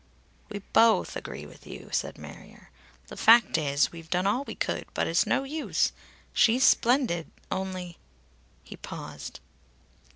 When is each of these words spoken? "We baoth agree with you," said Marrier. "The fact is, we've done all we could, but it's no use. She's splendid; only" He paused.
"We 0.49 0.63
baoth 0.73 1.15
agree 1.15 1.45
with 1.45 1.67
you," 1.67 1.89
said 1.91 2.17
Marrier. 2.17 2.71
"The 3.05 3.15
fact 3.15 3.55
is, 3.55 3.91
we've 3.91 4.09
done 4.09 4.25
all 4.25 4.43
we 4.45 4.55
could, 4.55 4.87
but 4.95 5.05
it's 5.05 5.27
no 5.27 5.43
use. 5.43 5.91
She's 6.33 6.63
splendid; 6.63 7.29
only" 7.51 7.99
He 8.63 8.77
paused. 8.77 9.41